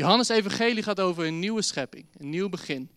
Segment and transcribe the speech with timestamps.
[0.00, 2.90] Johannes Evangelie gaat over een nieuwe schepping, een nieuw begin.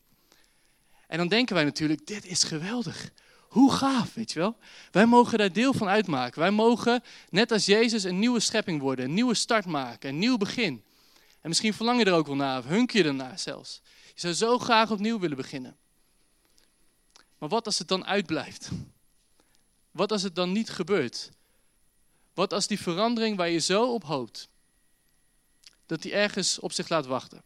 [1.08, 3.12] En dan denken wij natuurlijk, dit is geweldig.
[3.48, 4.58] Hoe gaaf, weet je wel?
[4.92, 6.40] Wij mogen daar deel van uitmaken.
[6.40, 10.38] Wij mogen, net als Jezus, een nieuwe schepping worden, een nieuwe start maken, een nieuw
[10.38, 10.84] begin.
[11.42, 13.82] En misschien verlang je er ook wel naar, of hunk je ernaar zelfs.
[14.14, 15.78] Je zou zo graag opnieuw willen beginnen.
[17.38, 18.70] Maar wat als het dan uitblijft?
[19.92, 21.30] Wat als het dan niet gebeurt?
[22.34, 24.50] Wat als die verandering waar je zo op hoopt,
[25.94, 27.44] dat die ergens op zich laat wachten?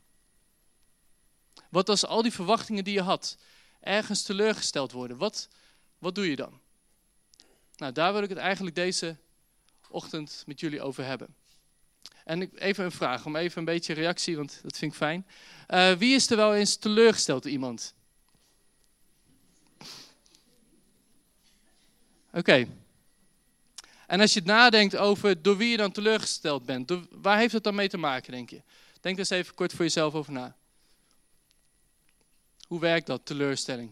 [1.69, 3.37] Wat als al die verwachtingen die je had,
[3.79, 5.17] ergens teleurgesteld worden?
[5.17, 5.47] Wat,
[5.97, 6.59] wat doe je dan?
[7.75, 9.17] Nou, daar wil ik het eigenlijk deze
[9.89, 11.35] ochtend met jullie over hebben.
[12.23, 15.27] En even een vraag, om even een beetje reactie, want dat vind ik fijn.
[15.67, 17.93] Uh, wie is er wel eens teleurgesteld iemand?
[22.31, 22.67] Oké.
[24.07, 27.75] En als je nadenkt over door wie je dan teleurgesteld bent, waar heeft het dan
[27.75, 28.61] mee te maken, denk je?
[29.01, 30.55] Denk eens even kort voor jezelf over na.
[32.67, 33.91] Hoe werkt dat, teleurstelling?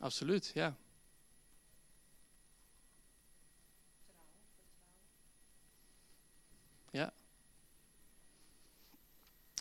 [0.00, 0.50] Absoluut.
[0.54, 0.76] Ja.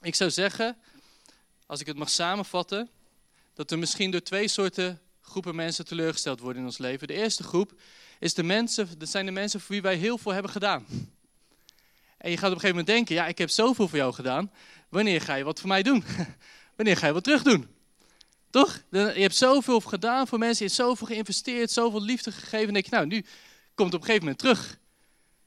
[0.02, 0.78] Ik zou zeggen,
[1.66, 2.90] als ik het mag samenvatten,
[3.54, 7.08] dat er misschien door twee soorten groepen mensen teleurgesteld worden in ons leven.
[7.08, 7.74] De eerste groep
[8.20, 10.86] is de mensen, dat zijn de mensen voor wie wij heel veel hebben gedaan.
[12.18, 14.52] En je gaat op een gegeven moment denken, ja, ik heb zoveel voor jou gedaan.
[14.90, 16.04] Wanneer ga je wat voor mij doen?
[16.78, 17.68] Wanneer ga je wat terug doen?
[18.50, 18.84] Toch?
[18.92, 22.68] Je hebt zoveel gedaan voor mensen, je hebt zoveel geïnvesteerd, zoveel liefde gegeven.
[22.68, 23.26] En denk je, nou, nu
[23.76, 24.78] komt het op een gegeven moment terug.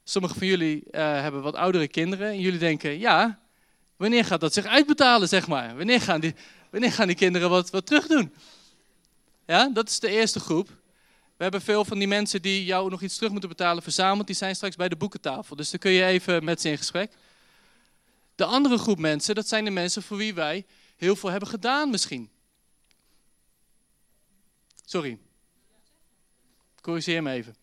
[0.03, 3.40] Sommigen van jullie uh, hebben wat oudere kinderen en jullie denken, ja,
[4.01, 5.77] wanneer gaat dat zich uitbetalen, zeg maar?
[5.77, 6.35] Wanneer gaan die,
[6.69, 8.33] wanneer gaan die kinderen wat, wat terug doen?
[9.45, 10.67] Ja, dat is de eerste groep.
[11.37, 14.27] We hebben veel van die mensen die jou nog iets terug moeten betalen verzameld.
[14.27, 15.55] Die zijn straks bij de boekentafel.
[15.55, 17.11] Dus dan kun je even met ze in gesprek.
[18.35, 20.65] De andere groep mensen, dat zijn de mensen voor wie wij
[20.95, 22.29] heel veel hebben gedaan misschien.
[24.85, 25.19] Sorry.
[26.81, 27.55] Corrigeer me even.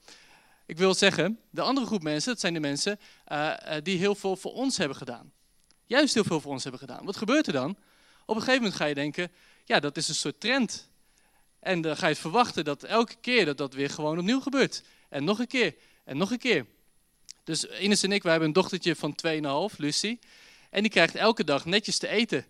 [0.67, 2.99] Ik wil zeggen, de andere groep mensen, dat zijn de mensen
[3.33, 5.33] uh, die heel veel voor ons hebben gedaan.
[5.89, 7.05] Juist heel veel voor ons hebben gedaan.
[7.05, 7.71] Wat gebeurt er dan?
[8.27, 9.33] Op een gegeven moment ga je denken,
[9.65, 10.89] ja, dat is een soort trend.
[11.61, 14.83] En dan ga je verwachten dat elke keer dat dat weer gewoon opnieuw gebeurt.
[15.09, 16.67] En nog een keer, en nog een keer.
[17.45, 19.17] Dus Ines en ik, we hebben een dochtertje van
[19.71, 20.19] 2,5, Lucy.
[20.71, 22.47] En die krijgt elke dag netjes te eten.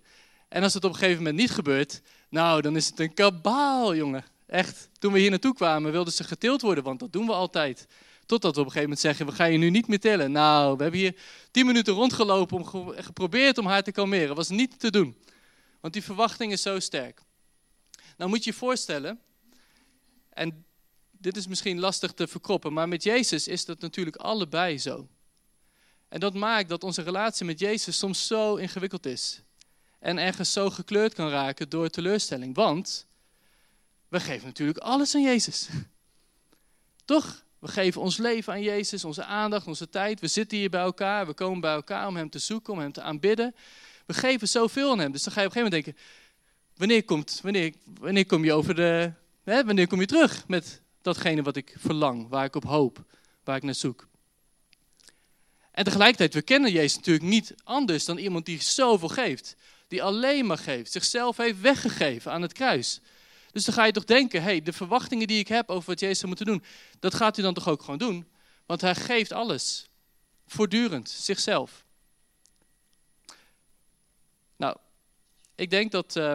[0.48, 3.94] En als het op een gegeven moment niet gebeurt, nou, dan is het een kabaal,
[3.94, 4.24] jongen.
[4.46, 7.86] Echt, toen we hier naartoe kwamen wilden ze getild worden, want dat doen we altijd.
[8.28, 10.32] Totdat we op een gegeven moment zeggen, we gaan je nu niet meer tillen.
[10.32, 11.16] Nou, we hebben hier
[11.50, 14.36] tien minuten rondgelopen om geprobeerd om haar te kalmeren.
[14.36, 15.16] Was niet te doen.
[15.80, 17.22] Want die verwachting is zo sterk.
[18.16, 19.20] Nou moet je je voorstellen,
[20.30, 20.64] en
[21.10, 25.08] dit is misschien lastig te verkroppen, maar met Jezus is dat natuurlijk allebei zo.
[26.08, 29.42] En dat maakt dat onze relatie met Jezus soms zo ingewikkeld is.
[29.98, 32.54] En ergens zo gekleurd kan raken door teleurstelling.
[32.54, 33.06] Want
[34.08, 35.68] we geven natuurlijk alles aan Jezus.
[37.04, 37.46] Toch?
[37.58, 40.20] We geven ons leven aan Jezus, onze aandacht, onze tijd.
[40.20, 42.92] We zitten hier bij elkaar, we komen bij elkaar om Hem te zoeken, om Hem
[42.92, 43.54] te aanbidden.
[44.06, 45.12] We geven zoveel aan Hem.
[45.12, 46.18] Dus dan ga je op een gegeven moment denken,
[46.76, 49.12] wanneer, komt, wanneer, wanneer kom je over de...
[49.44, 53.04] Hè, wanneer kom je terug met datgene wat ik verlang, waar ik op hoop,
[53.44, 54.08] waar ik naar zoek?
[55.70, 59.56] En tegelijkertijd, we kennen Jezus natuurlijk niet anders dan iemand die zoveel geeft.
[59.88, 63.00] Die alleen maar geeft, zichzelf heeft weggegeven aan het kruis.
[63.52, 66.18] Dus dan ga je toch denken, hey, de verwachtingen die ik heb over wat Jezus
[66.18, 66.62] zou moeten doen,
[66.98, 68.28] dat gaat hij dan toch ook gewoon doen?
[68.66, 69.88] Want hij geeft alles.
[70.46, 71.84] Voortdurend, zichzelf.
[74.56, 74.76] Nou,
[75.54, 76.32] ik denk dat uh,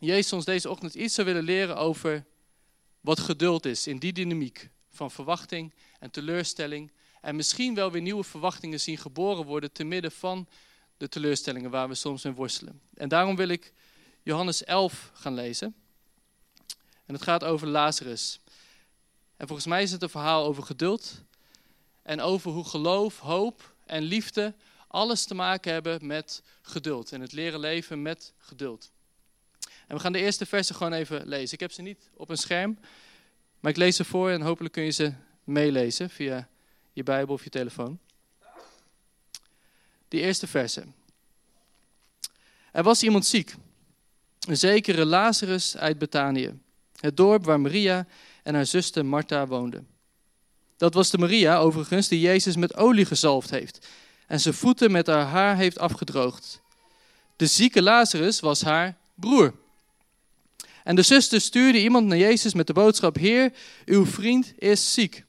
[0.00, 2.24] Jezus ons deze ochtend iets zou willen leren over
[3.00, 6.92] wat geduld is in die dynamiek van verwachting en teleurstelling.
[7.20, 10.48] En misschien wel weer nieuwe verwachtingen zien geboren worden te midden van
[10.96, 12.80] de teleurstellingen waar we soms in worstelen.
[12.94, 13.72] En daarom wil ik
[14.22, 15.74] Johannes 11 gaan lezen.
[17.08, 18.40] En het gaat over Lazarus.
[19.36, 21.22] En volgens mij is het een verhaal over geduld.
[22.02, 24.54] En over hoe geloof, hoop en liefde
[24.88, 27.12] alles te maken hebben met geduld.
[27.12, 28.90] En het leren leven met geduld.
[29.86, 31.54] En we gaan de eerste versen gewoon even lezen.
[31.54, 32.78] Ik heb ze niet op een scherm,
[33.60, 35.12] maar ik lees ze voor en hopelijk kun je ze
[35.44, 36.48] meelezen via
[36.92, 37.98] je Bijbel of je telefoon.
[40.08, 40.94] Die eerste versen.
[42.72, 43.54] Er was iemand ziek,
[44.46, 46.66] een zekere Lazarus uit Betanië
[47.00, 48.06] het dorp waar Maria
[48.42, 49.86] en haar zuster Martha woonden.
[50.76, 53.86] Dat was de Maria, overigens, die Jezus met olie gezalfd heeft
[54.28, 56.60] en zijn voeten met haar haar heeft afgedroogd.
[57.36, 59.54] De zieke Lazarus was haar broer.
[60.84, 63.52] En de zuster stuurde iemand naar Jezus met de boodschap: Heer,
[63.84, 65.24] uw vriend is ziek.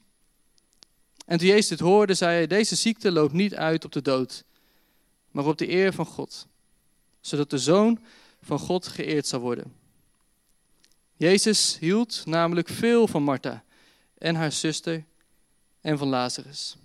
[1.26, 4.44] En toen Jezus dit hoorde, zei hij: Deze ziekte loopt niet uit op de dood,
[5.30, 6.46] maar op de eer van God,
[7.20, 8.00] zodat de zoon
[8.42, 9.79] van God geëerd zal worden.
[11.20, 13.64] Jezus hield namelijk veel van Martha
[14.18, 15.04] en haar zuster
[15.80, 16.76] en van Lazarus.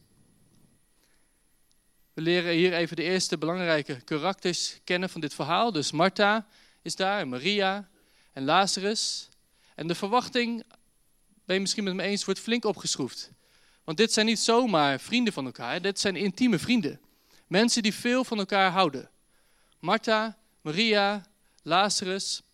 [2.14, 5.72] We leren hier even de eerste belangrijke karakters kennen van dit verhaal.
[5.72, 6.48] Dus Martha
[6.82, 7.90] is daar, Maria
[8.34, 9.30] en Lazarus.
[9.76, 10.64] En de verwachting,
[11.46, 13.32] ben je misschien met me eens, wordt flink opgeschroefd.
[13.84, 17.00] Want dit zijn niet zomaar vrienden van elkaar, dit zijn intieme vrienden.
[17.48, 19.10] Mensen die veel van elkaar houden.
[19.80, 21.26] Martha, Maria,
[21.62, 22.45] Lazarus.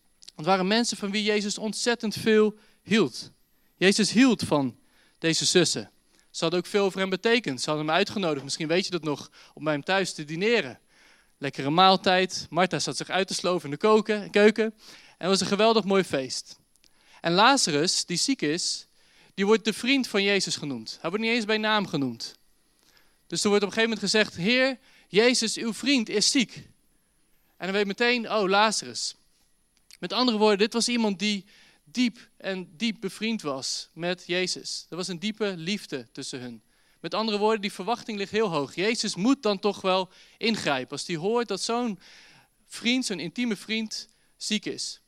[0.42, 3.32] Het waren mensen van wie Jezus ontzettend veel hield.
[3.76, 4.78] Jezus hield van
[5.18, 5.92] deze zussen.
[6.32, 7.62] Ze hadden ook veel voor hem betekend.
[7.62, 10.80] Ze hadden hem uitgenodigd, misschien weet je dat nog, om bij hem thuis te dineren.
[11.38, 12.48] Lekkere maaltijd.
[12.50, 14.64] Martha zat zich uit te sloven in de koken, keuken.
[14.64, 14.74] En
[15.18, 16.60] het was een geweldig mooi feest.
[17.20, 18.88] En Lazarus, die ziek is,
[19.34, 20.98] die wordt de vriend van Jezus genoemd.
[21.02, 22.36] Hij wordt niet eens bij naam genoemd.
[23.28, 26.56] Dus er wordt op een gegeven moment gezegd, Heer, Jezus, uw vriend is ziek.
[27.58, 29.16] En dan weet meteen, oh, Lazarus.
[30.02, 31.46] Met andere woorden, dit was iemand die
[31.84, 34.86] diep en diep bevriend was met Jezus.
[34.90, 36.62] Er was een diepe liefde tussen hun.
[37.00, 38.76] Met andere woorden, die verwachting ligt heel hoog.
[38.76, 42.00] Jezus moet dan toch wel ingrijpen als hij hoort dat zo'n
[42.68, 44.08] vriend, zo'n intieme vriend,
[44.38, 45.02] ziek is.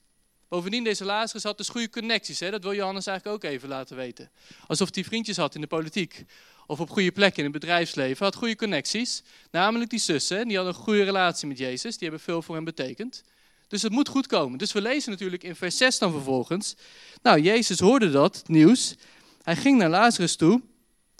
[0.47, 2.39] Bovendien, deze Lazarus had dus goede connecties.
[2.39, 2.51] Hè?
[2.51, 4.31] Dat wil Johannes eigenlijk ook even laten weten.
[4.67, 6.25] Alsof hij vriendjes had in de politiek.
[6.67, 8.25] Of op goede plekken in het bedrijfsleven.
[8.25, 9.23] Had goede connecties.
[9.51, 10.47] Namelijk die zussen.
[10.47, 11.97] Die hadden een goede relatie met Jezus.
[11.97, 13.23] Die hebben veel voor hem betekend.
[13.73, 14.57] Dus het moet goed komen.
[14.57, 16.75] Dus we lezen natuurlijk in vers 6 dan vervolgens.
[17.21, 18.95] Nou, Jezus hoorde dat nieuws.
[19.43, 20.61] Hij ging naar Lazarus toe,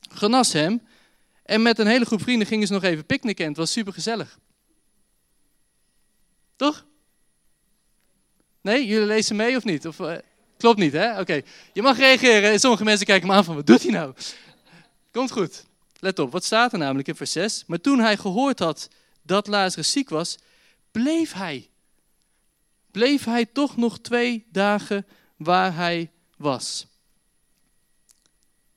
[0.09, 0.81] genas hem.
[1.43, 3.47] En met een hele groep vrienden gingen ze nog even picknicken.
[3.47, 4.39] het was super gezellig.
[6.55, 6.85] Toch?
[8.61, 9.87] Nee, jullie lezen mee of niet?
[9.87, 10.15] Of, uh,
[10.57, 11.19] klopt niet, hè?
[11.19, 11.41] Oké.
[11.73, 12.59] Je mag reageren.
[12.59, 14.13] Sommige mensen kijken me aan van, wat doet hij nou?
[15.11, 15.65] Komt goed.
[15.99, 17.63] Let op, wat staat er namelijk in vers 6?
[17.67, 18.89] Maar toen hij gehoord had
[19.21, 20.37] dat Lazarus ziek was,
[20.91, 21.71] bleef hij
[22.93, 25.05] bleef hij toch nog twee dagen
[25.35, 26.87] waar hij was.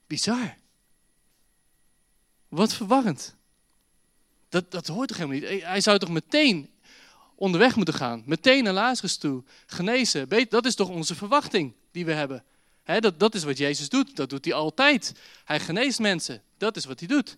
[0.07, 0.57] Bizar.
[2.49, 3.37] Wat verwarrend.
[4.49, 5.63] Dat, dat hoort toch helemaal niet?
[5.63, 6.71] Hij zou toch meteen
[7.35, 8.23] onderweg moeten gaan.
[8.27, 9.45] Meteen naar Lazarus toe.
[9.67, 10.49] Genezen.
[10.49, 12.45] Dat is toch onze verwachting die we hebben.
[12.85, 14.17] dat, dat is wat Jezus doet.
[14.17, 15.13] Dat doet hij altijd.
[15.45, 16.43] Hij geneest mensen.
[16.59, 17.37] Dat is wat hij doet.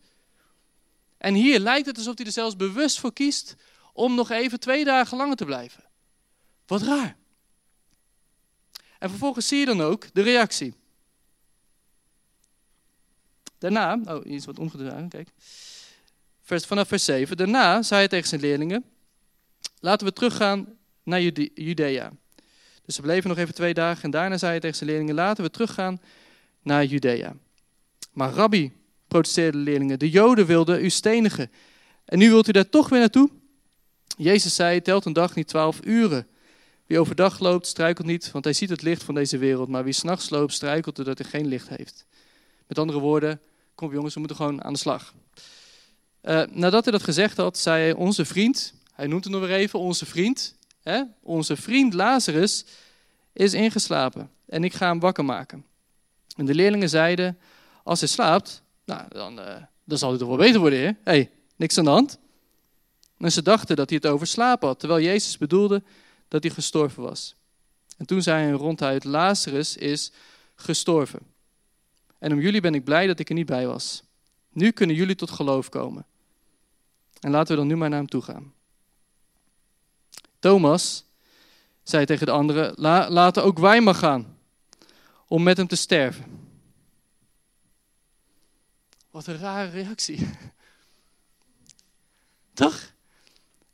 [1.16, 3.56] En hier lijkt het alsof hij er zelfs bewust voor kiest
[3.92, 5.87] om nog even twee dagen langer te blijven.
[6.68, 7.16] Wat raar.
[8.98, 10.74] En vervolgens zie je dan ook de reactie.
[13.58, 15.28] Daarna, oh, hier is wat omgedraaid, kijk.
[16.42, 17.36] Vers, vanaf vers 7.
[17.36, 18.84] Daarna zei hij tegen zijn leerlingen:
[19.80, 20.66] Laten we teruggaan
[21.02, 21.20] naar
[21.54, 22.12] Judea.
[22.84, 25.44] Dus ze bleven nog even twee dagen en daarna zei hij tegen zijn leerlingen: Laten
[25.44, 26.00] we teruggaan
[26.62, 27.36] naar Judea.
[28.12, 28.72] Maar Rabbi,
[29.08, 31.50] protesteerden de leerlingen, de Joden wilden u stenigen.
[32.04, 33.30] En nu wilt u daar toch weer naartoe?
[34.16, 36.26] Jezus zei: Telt een dag niet twaalf uren.
[36.88, 39.68] Wie overdag loopt, struikelt niet, want hij ziet het licht van deze wereld.
[39.68, 42.06] Maar wie s'nachts loopt, struikelt doordat hij geen licht heeft.
[42.66, 43.40] Met andere woorden,
[43.74, 45.14] kom jongens, we moeten gewoon aan de slag.
[46.22, 49.56] Uh, nadat hij dat gezegd had, zei hij, onze vriend, hij noemt het nog weer
[49.56, 52.64] even, onze vriend, hè, onze vriend Lazarus
[53.32, 55.64] is ingeslapen en ik ga hem wakker maken.
[56.36, 57.38] En de leerlingen zeiden,
[57.82, 59.54] als hij slaapt, nou, dan, uh,
[59.84, 60.90] dan zal hij toch wel beter worden, hè?
[61.04, 62.18] hey, niks aan de hand.
[63.18, 65.82] En ze dachten dat hij het over slapen had, terwijl Jezus bedoelde
[66.28, 67.34] dat hij gestorven was.
[67.96, 70.12] En toen zei hij ronduit, Lazarus is
[70.54, 71.20] gestorven.
[72.18, 74.02] En om jullie ben ik blij dat ik er niet bij was.
[74.52, 76.06] Nu kunnen jullie tot geloof komen.
[77.20, 78.52] En laten we dan nu maar naar hem toe gaan.
[80.38, 81.04] Thomas
[81.82, 84.38] zei tegen de anderen, La, laten ook wij maar gaan
[85.26, 86.24] om met hem te sterven.
[89.10, 90.28] Wat een rare reactie.
[92.54, 92.92] Toch?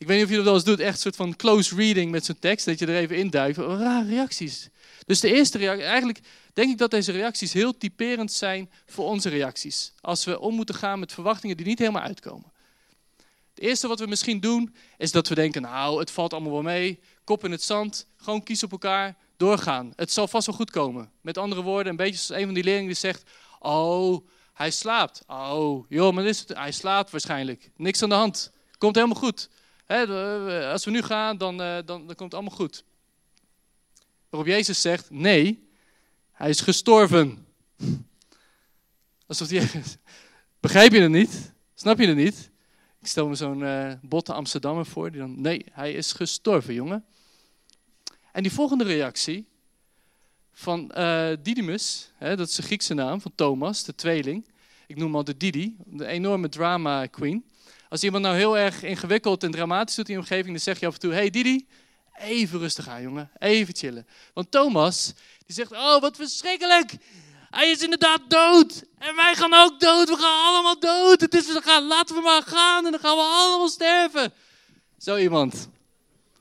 [0.05, 2.11] Ik weet niet of je dat wel eens doet, echt een soort van close reading
[2.11, 3.57] met zo'n tekst, dat je er even induikt.
[3.57, 4.69] Rare reacties.
[5.07, 6.21] Dus de eerste reactie, eigenlijk
[6.53, 9.93] denk ik dat deze reacties heel typerend zijn voor onze reacties.
[10.01, 12.53] Als we om moeten gaan met verwachtingen die niet helemaal uitkomen.
[13.55, 16.63] Het eerste wat we misschien doen, is dat we denken, nou, het valt allemaal wel
[16.63, 17.01] mee.
[17.25, 19.93] Kop in het zand, gewoon kies op elkaar, doorgaan.
[19.97, 21.11] Het zal vast wel goed komen.
[21.21, 25.23] Met andere woorden, een beetje zoals een van die leerlingen die zegt, oh, hij slaapt.
[25.27, 27.71] Oh, joh, maar is hij slaapt waarschijnlijk.
[27.77, 28.53] Niks aan de hand.
[28.79, 29.49] Komt helemaal goed
[29.87, 32.85] als we nu gaan, dan, uh, dan, dan komt het allemaal goed.
[34.29, 35.69] Waarop Jezus zegt, nee,
[36.33, 37.47] hij is gestorven.
[39.27, 39.71] Alsof hij,
[40.61, 41.53] begrijp je het niet?
[41.75, 42.51] Snap je het niet?
[43.01, 47.05] Ik stel me zo'n uh, botte Amsterdammer voor, die dan, nee, hij is gestorven, jongen.
[48.33, 49.47] En die volgende reactie,
[50.55, 54.49] van uh, Didymus, hè, dat is de Griekse naam van Thomas, de tweeling.
[54.87, 57.45] Ik noem hem altijd Didi, de enorme drama queen.
[57.89, 60.87] Als iemand nou heel erg ingewikkeld en dramatisch doet in je omgeving, dan zeg je
[60.87, 61.67] af en toe: Hey Didi,
[62.19, 64.07] even rustig aan, jongen, even chillen.
[64.35, 65.13] Want Thomas,
[65.47, 66.97] die zegt: Oh, wat verschrikkelijk!
[67.51, 68.85] Hij is inderdaad dood.
[68.99, 70.09] En wij gaan ook dood.
[70.09, 71.21] We gaan allemaal dood.
[71.21, 74.33] Het is, gaan, laten we maar gaan en dan gaan we allemaal sterven.
[74.99, 75.69] Zo iemand.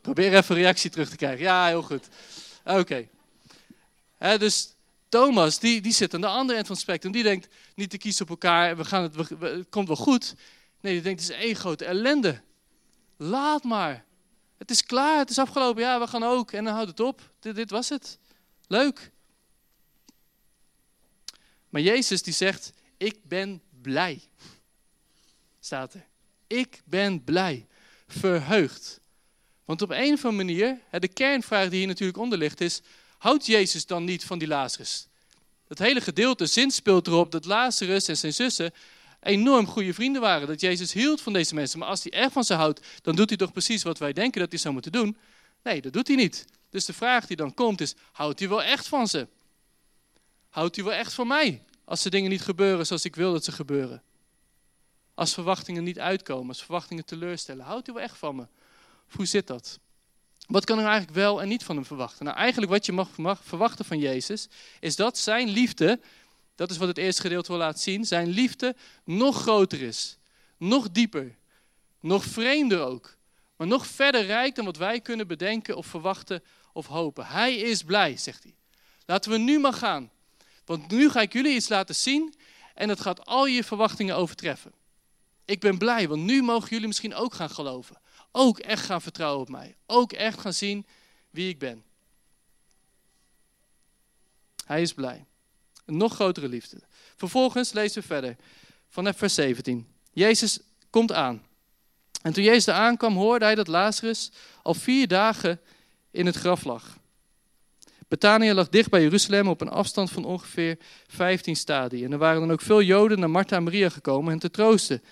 [0.02, 1.44] Probeer even een reactie terug te krijgen.
[1.44, 2.08] Ja, heel goed.
[2.66, 3.08] Oké.
[4.38, 4.73] Dus
[5.14, 7.12] Thomas, die, die zit aan de andere eind van het spectrum.
[7.12, 8.78] Die denkt niet te kiezen op elkaar.
[8.78, 10.36] We gaan het, we, het komt wel goed.
[10.82, 12.42] Nee, die denkt het is één grote ellende.
[13.18, 14.06] Laat maar.
[14.58, 15.18] Het is klaar.
[15.18, 15.82] Het is afgelopen.
[15.82, 16.52] Ja, we gaan ook.
[16.52, 17.34] En dan houdt het op.
[17.40, 18.20] Dit, dit was het.
[18.68, 19.12] Leuk.
[21.70, 24.22] Maar Jezus die zegt, ik ben blij.
[25.60, 26.06] Staat er.
[26.48, 27.68] Ik ben blij.
[28.08, 29.00] Verheugd.
[29.66, 32.82] Want op een of andere manier, de kernvraag die hier natuurlijk onder ligt is,
[33.24, 35.08] houdt Jezus dan niet van die Lazarus?
[35.68, 38.74] Dat hele gedeelte zin speelt erop dat Lazarus en zijn zussen
[39.20, 40.48] enorm goede vrienden waren.
[40.48, 41.80] Dat Jezus hield van deze mensen.
[41.80, 44.42] Maar als hij echt van ze houdt, dan doet hij toch precies wat wij denken
[44.42, 45.18] dat hij zou moeten doen?
[45.64, 46.46] Nee, dat doet hij niet.
[46.70, 49.28] Dus de vraag die dan komt is, houdt hij wel echt van ze?
[50.50, 51.64] Houdt hij wel echt van mij?
[51.86, 54.04] Als de dingen niet gebeuren zoals ik wil dat ze gebeuren.
[55.14, 57.66] Als verwachtingen niet uitkomen, als verwachtingen teleurstellen.
[57.66, 58.48] Houdt hij wel echt van me?
[59.16, 59.80] Hoe zit dat?
[60.48, 62.26] Wat kan ik eigenlijk wel en niet van hem verwachten?
[62.26, 64.48] Nou, eigenlijk wat je mag, mag verwachten van Jezus,
[64.80, 66.00] is dat zijn liefde,
[66.56, 70.18] dat is wat het eerste gedeelte wil laten zien, zijn liefde nog groter is.
[70.58, 71.36] Nog dieper.
[72.00, 73.18] Nog vreemder ook.
[73.56, 77.26] Maar nog verder rijk dan wat wij kunnen bedenken of verwachten of hopen.
[77.26, 78.56] Hij is blij, zegt hij.
[79.06, 80.12] Laten we nu maar gaan.
[80.66, 82.34] Want nu ga ik jullie iets laten zien
[82.74, 84.74] en dat gaat al je verwachtingen overtreffen.
[85.46, 88.02] Ik ben blij, want nu mogen jullie misschien ook gaan geloven.
[88.36, 89.76] Ook echt gaan vertrouwen op mij.
[89.86, 90.86] Ook echt gaan zien
[91.30, 91.84] wie ik ben.
[94.66, 95.26] Hij is blij.
[95.86, 96.82] Een nog grotere liefde.
[97.16, 98.36] Vervolgens lezen we verder
[98.90, 99.88] vanaf vers 17.
[100.12, 100.60] Jezus
[100.90, 101.42] komt aan.
[102.22, 105.60] En toen Jezus aankwam, hoorde hij dat Lazarus al vier dagen
[106.12, 106.98] in het graf lag.
[108.08, 112.06] Betania lag dicht bij Jeruzalem op een afstand van ongeveer 15 stadien.
[112.06, 115.04] En er waren dan ook veel Joden naar Martha en Maria gekomen hen te troosten,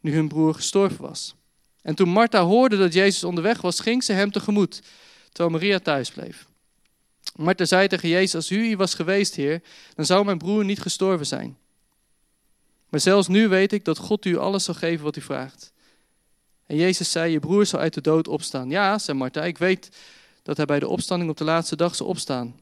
[0.00, 1.34] nu hun broer gestorven was.
[1.86, 4.82] En toen Martha hoorde dat Jezus onderweg was, ging ze hem tegemoet,
[5.32, 6.46] terwijl Maria thuis bleef.
[7.36, 9.62] Martha zei tegen Jezus, als u hier was geweest, Heer,
[9.94, 11.56] dan zou mijn broer niet gestorven zijn.
[12.88, 15.72] Maar zelfs nu weet ik dat God u alles zal geven wat u vraagt.
[16.66, 18.70] En Jezus zei, je broer zal uit de dood opstaan.
[18.70, 19.90] Ja, zei Martha, ik weet
[20.42, 22.60] dat hij bij de opstanding op de laatste dag zal opstaan.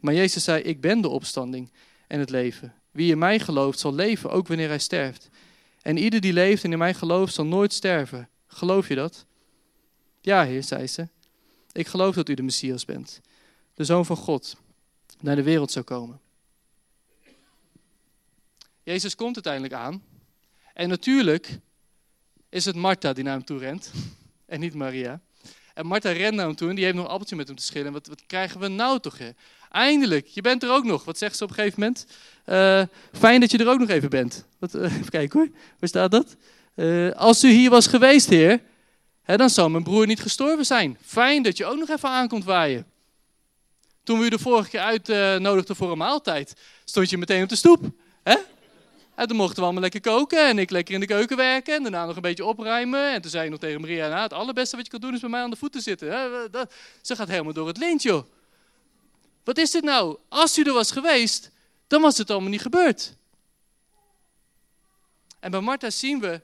[0.00, 1.72] Maar Jezus zei, ik ben de opstanding
[2.06, 2.74] en het leven.
[2.90, 5.28] Wie in mij gelooft zal leven, ook wanneer hij sterft.
[5.82, 8.28] En ieder die leeft en in mij gelooft zal nooit sterven.
[8.54, 9.26] Geloof je dat?
[10.20, 11.08] Ja, heer, zei ze.
[11.72, 13.20] Ik geloof dat u de Messias bent,
[13.74, 14.56] de Zoon van God,
[15.20, 16.20] naar de wereld zou komen.
[18.82, 20.02] Jezus komt uiteindelijk aan.
[20.74, 21.58] En natuurlijk
[22.48, 23.90] is het Martha die naar hem toe rent
[24.46, 25.20] en niet Maria.
[25.74, 27.62] En Martha rent naar hem toe en die heeft nog een appeltje met hem te
[27.62, 27.92] schillen.
[27.92, 29.18] Wat, wat krijgen we nou toch?
[29.18, 29.30] Hè?
[29.70, 31.04] Eindelijk, je bent er ook nog.
[31.04, 32.06] Wat zegt ze op een gegeven moment?
[32.46, 32.82] Uh,
[33.12, 34.46] fijn dat je er ook nog even bent.
[34.58, 36.36] Wat, uh, even kijken hoor, waar staat dat?
[36.74, 38.62] Uh, als u hier was geweest, heer,
[39.22, 40.98] hè, dan zou mijn broer niet gestorven zijn.
[41.04, 42.86] Fijn dat je ook nog even aankomt waaien.
[44.02, 46.54] Toen we u de vorige keer uitnodigden voor een maaltijd,
[46.84, 47.84] stond je meteen op de stoep.
[48.22, 48.36] Hè?
[49.14, 51.82] En toen mochten we allemaal lekker koken en ik lekker in de keuken werken en
[51.82, 53.12] daarna nog een beetje opruimen.
[53.12, 55.20] En toen zei ik nog tegen Maria, nou, het allerbeste wat je kan doen is
[55.20, 56.08] bij mij aan de voeten zitten.
[57.02, 58.24] Ze gaat helemaal door het lint, joh.
[59.44, 60.16] Wat is dit nou?
[60.28, 61.50] Als u er was geweest,
[61.86, 63.14] dan was het allemaal niet gebeurd.
[65.40, 66.40] En bij Martha zien we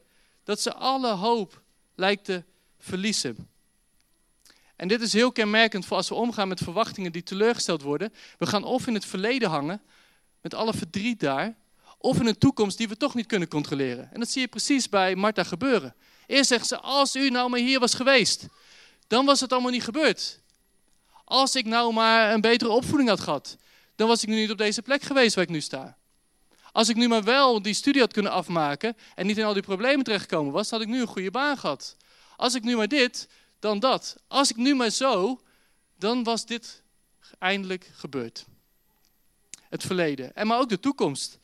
[0.51, 1.63] dat ze alle hoop
[1.95, 2.45] lijkt te
[2.79, 3.49] verliezen.
[4.77, 8.13] En dit is heel kenmerkend voor als we omgaan met verwachtingen die teleurgesteld worden.
[8.39, 9.83] We gaan of in het verleden hangen,
[10.41, 11.57] met alle verdriet daar,
[11.99, 14.13] of in een toekomst die we toch niet kunnen controleren.
[14.13, 15.95] En dat zie je precies bij Martha gebeuren.
[16.27, 18.47] Eerst zegt ze, als u nou maar hier was geweest,
[19.07, 20.41] dan was het allemaal niet gebeurd.
[21.25, 23.57] Als ik nou maar een betere opvoeding had gehad,
[23.97, 25.99] dan was ik nu niet op deze plek geweest waar ik nu sta.
[26.73, 29.63] Als ik nu maar wel die studie had kunnen afmaken en niet in al die
[29.63, 31.97] problemen terechtgekomen was, had ik nu een goede baan gehad.
[32.37, 34.17] Als ik nu maar dit, dan dat.
[34.29, 35.41] Als ik nu maar zo,
[35.99, 36.83] dan was dit
[37.39, 38.45] eindelijk gebeurd.
[39.69, 40.35] Het verleden.
[40.35, 41.39] En maar ook de toekomst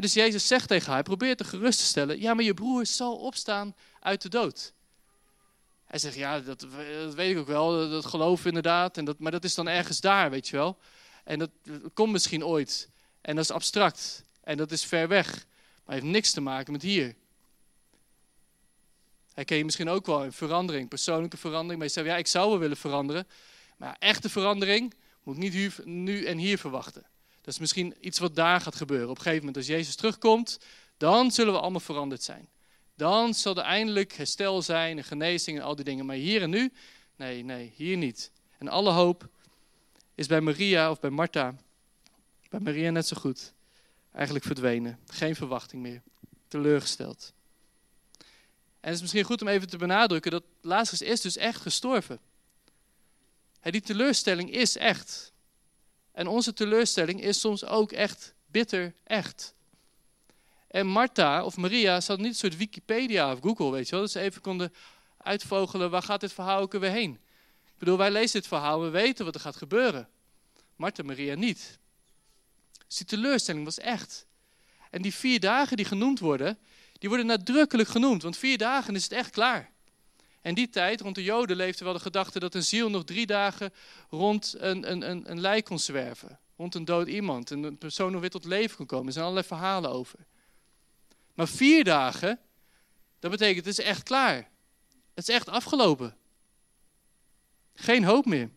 [0.00, 3.16] dus Jezus zegt tegen haar, probeert te gerust te stellen, ja, maar je broer zal
[3.16, 4.72] opstaan uit de dood.
[5.84, 6.66] Hij zegt, ja, dat,
[7.00, 10.00] dat weet ik ook wel, dat geloof inderdaad, en dat, maar dat is dan ergens
[10.00, 10.78] daar, weet je wel.
[11.24, 11.50] En dat,
[11.94, 12.88] komt misschien ooit,
[13.20, 15.46] en dat is abstract, en dat is ver weg,
[15.84, 17.14] maar heeft niks te maken met hier.
[19.34, 22.26] Hij ken je misschien ook wel een verandering, persoonlijke verandering, maar je zegt, ja, ik
[22.26, 23.26] zou wel willen veranderen,
[23.76, 27.02] maar echte verandering Moet niet nu en hier verwachten.
[27.40, 29.08] Dat is misschien iets wat daar gaat gebeuren.
[29.08, 30.58] Op een gegeven moment als Jezus terugkomt,
[30.96, 32.48] dan zullen we allemaal veranderd zijn.
[32.94, 36.06] Dan zal er eindelijk herstel zijn en genezing en al die dingen.
[36.06, 36.72] Maar hier en nu,
[37.16, 38.30] nee, nee, hier niet.
[38.58, 39.28] En alle hoop
[40.14, 41.54] is bij Maria of bij Martha,
[42.50, 43.52] bij Maria net zo goed,
[44.18, 44.98] eigenlijk verdwenen.
[45.06, 46.02] Geen verwachting meer.
[46.48, 47.32] Teleurgesteld.
[48.80, 52.20] En het is misschien goed om even te benadrukken dat Lazarus is dus echt gestorven.
[53.62, 55.32] Die teleurstelling is echt.
[56.12, 59.54] En onze teleurstelling is soms ook echt bitter echt.
[60.68, 64.00] En Martha of Maria zat niet een soort Wikipedia of Google, weet je wel.
[64.00, 64.72] Dat ze even konden
[65.16, 67.12] uitvogelen, waar gaat dit verhaal ook weer heen?
[67.64, 70.08] Ik bedoel, wij lezen dit verhaal, we weten wat er gaat gebeuren.
[70.76, 71.78] Martha en Maria niet.
[72.88, 74.26] Dus die teleurstelling was echt.
[74.90, 76.58] En die vier dagen die genoemd worden,
[76.92, 78.22] die worden nadrukkelijk genoemd.
[78.22, 79.70] Want vier dagen is het echt klaar.
[80.40, 83.26] En die tijd, rond de Joden, leefde wel de gedachte dat een ziel nog drie
[83.26, 83.72] dagen
[84.10, 86.38] rond een, een, een, een lijk kon zwerven.
[86.56, 87.50] Rond een dood iemand.
[87.50, 89.06] En een persoon nog weer tot leven kon komen.
[89.06, 90.18] Er zijn allerlei verhalen over.
[91.34, 92.40] Maar vier dagen,
[93.18, 94.48] dat betekent het is echt klaar.
[95.14, 96.16] Het is echt afgelopen.
[97.74, 98.50] Geen hoop meer.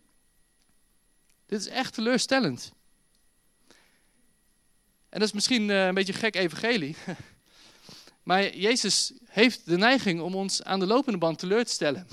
[1.46, 2.72] Dit is echt teleurstellend.
[5.12, 6.96] En dat is misschien eh, een beetje gek evangelie.
[8.24, 12.08] Maar Jezus heeft de neiging om ons aan de lopende band teleur te stellen.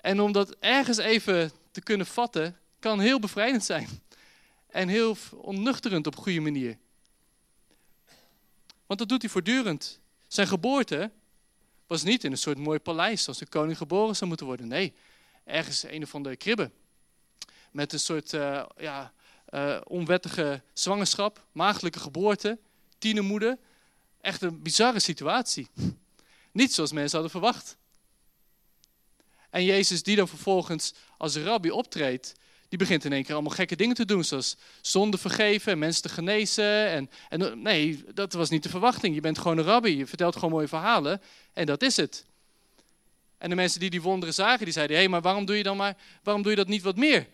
[0.00, 3.88] En om dat ergens even te kunnen vatten, kan heel bevrijdend zijn.
[4.66, 6.78] En heel onnuchterend op een goede manier.
[8.86, 10.00] Want dat doet hij voortdurend.
[10.28, 11.10] Zijn geboorte
[11.86, 14.68] was niet in een soort mooi paleis zoals de koning geboren zou moeten worden.
[14.68, 14.94] Nee,
[15.44, 16.70] ergens een of andere kribbe.
[17.70, 19.12] Met een soort uh, ja,
[19.50, 22.58] uh, onwettige zwangerschap, maagdelijke geboorte,
[22.98, 23.58] tienermoeder.
[24.20, 25.68] Echt een bizarre situatie.
[26.52, 27.76] Niet zoals mensen hadden verwacht.
[29.50, 32.34] En Jezus die dan vervolgens als rabbi optreedt,
[32.68, 34.24] die begint in één keer allemaal gekke dingen te doen.
[34.24, 36.88] Zoals zonde vergeven, mensen te genezen.
[36.88, 39.14] En, en, nee, dat was niet de verwachting.
[39.14, 41.20] Je bent gewoon een rabbi, je vertelt gewoon mooie verhalen.
[41.52, 42.24] En dat is het.
[43.38, 44.96] En de mensen die die wonderen zagen, die zeiden...
[44.96, 47.26] hé, hey, maar waarom doe je dan maar, waarom doe je dat niet wat meer?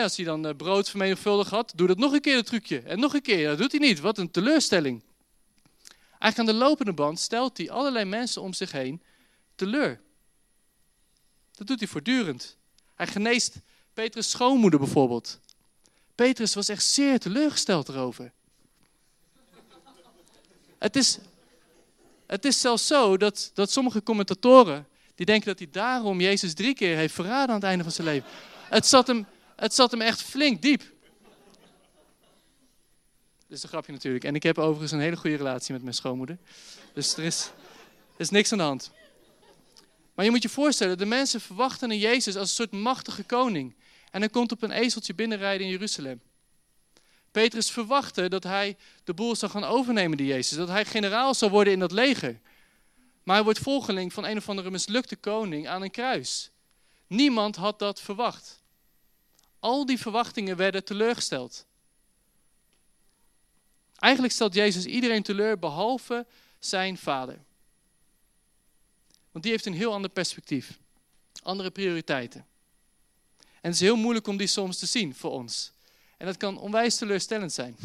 [0.00, 2.80] Als hij dan eh, brood vermenigvuldigd had, doe dat nog een keer het trucje.
[2.80, 4.00] En nog een keer, dat doet hij niet.
[4.00, 5.02] Wat een teleurstelling.
[6.18, 9.02] Eigenlijk aan de lopende band stelt hij allerlei mensen om zich heen
[9.54, 10.00] teleur.
[11.54, 12.56] Dat doet hij voortdurend.
[12.94, 13.60] Hij geneest
[13.94, 15.40] Petrus' schoonmoeder bijvoorbeeld.
[16.14, 18.32] Petrus was echt zeer teleurgesteld erover.
[20.78, 21.18] Het is,
[22.26, 26.74] het is zelfs zo dat, dat sommige commentatoren, die denken dat hij daarom Jezus drie
[26.74, 28.28] keer heeft verraden aan het einde van zijn leven.
[28.68, 29.26] Het zat hem,
[29.62, 30.82] het zat hem echt flink diep.
[33.48, 34.24] Dat is een grapje natuurlijk.
[34.24, 36.38] En ik heb overigens een hele goede relatie met mijn schoonmoeder.
[36.92, 37.50] Dus er is,
[38.14, 38.90] er is niks aan de hand.
[40.14, 43.74] Maar je moet je voorstellen, de mensen verwachten een Jezus als een soort machtige koning.
[44.10, 46.20] En hij komt op een ezeltje binnenrijden in Jeruzalem.
[47.30, 50.56] Petrus verwachtte dat hij de boel zou gaan overnemen, die Jezus.
[50.56, 52.40] Dat hij generaal zou worden in dat leger.
[53.22, 56.50] Maar hij wordt volgeling van een of andere mislukte koning aan een kruis.
[57.06, 58.61] Niemand had dat verwacht.
[59.62, 61.66] Al die verwachtingen werden teleurgesteld.
[63.96, 66.26] Eigenlijk stelt Jezus iedereen teleur behalve
[66.58, 67.38] zijn vader.
[69.30, 70.78] Want die heeft een heel ander perspectief,
[71.42, 72.46] andere prioriteiten.
[73.38, 75.72] En het is heel moeilijk om die soms te zien voor ons.
[76.16, 77.76] En dat kan onwijs teleurstellend zijn.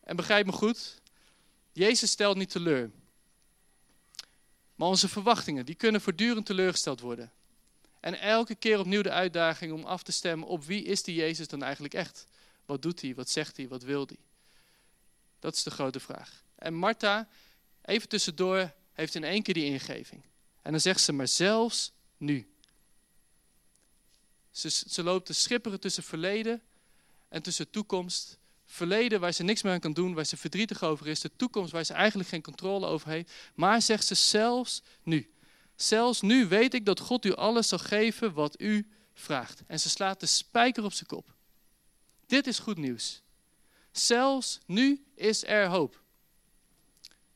[0.00, 1.00] En begrijp me goed,
[1.72, 2.90] Jezus stelt niet teleur.
[4.74, 7.32] Maar onze verwachtingen, die kunnen voortdurend teleurgesteld worden.
[8.00, 11.48] En elke keer opnieuw de uitdaging om af te stemmen op wie is die Jezus
[11.48, 12.26] dan eigenlijk echt?
[12.64, 13.14] Wat doet hij?
[13.14, 13.68] Wat zegt hij?
[13.68, 14.18] Wat wil hij?
[15.38, 16.44] Dat is de grote vraag.
[16.54, 17.28] En Martha,
[17.82, 20.22] even tussendoor, heeft in één keer die ingeving.
[20.62, 22.48] En dan zegt ze, maar zelfs nu.
[24.50, 26.62] Ze, ze loopt te schipperen tussen verleden
[27.28, 28.38] en tussen toekomst.
[28.64, 31.20] Verleden waar ze niks meer aan kan doen, waar ze verdrietig over is.
[31.20, 33.32] De toekomst waar ze eigenlijk geen controle over heeft.
[33.54, 35.30] Maar zegt ze zelfs nu.
[35.76, 39.62] Zelfs nu weet ik dat God u alles zal geven wat u vraagt.
[39.66, 41.34] En ze slaat de spijker op zijn kop.
[42.26, 43.22] Dit is goed nieuws.
[43.92, 46.02] Zelfs nu is er hoop.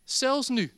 [0.05, 0.75] Zelfs nu.